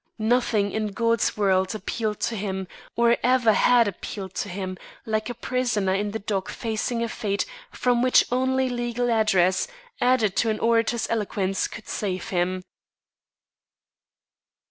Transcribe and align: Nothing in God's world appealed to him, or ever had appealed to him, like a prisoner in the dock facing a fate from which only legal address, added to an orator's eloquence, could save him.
Nothing 0.17 0.71
in 0.71 0.87
God's 0.87 1.37
world 1.37 1.75
appealed 1.75 2.19
to 2.21 2.35
him, 2.35 2.67
or 2.95 3.17
ever 3.21 3.53
had 3.53 3.87
appealed 3.87 4.33
to 4.33 4.49
him, 4.49 4.75
like 5.05 5.29
a 5.29 5.35
prisoner 5.35 5.93
in 5.93 6.09
the 6.09 6.17
dock 6.17 6.49
facing 6.49 7.03
a 7.03 7.07
fate 7.07 7.45
from 7.71 8.01
which 8.01 8.25
only 8.31 8.67
legal 8.67 9.11
address, 9.11 9.67
added 10.01 10.35
to 10.37 10.49
an 10.49 10.57
orator's 10.59 11.07
eloquence, 11.07 11.67
could 11.67 11.87
save 11.87 12.29
him. 12.29 12.63